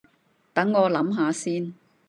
[0.51, 1.75] 等我諗吓先